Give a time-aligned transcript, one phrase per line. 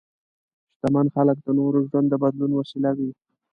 [0.73, 3.11] شتمن خلک د نورو ژوند د بدلون وسیله وي.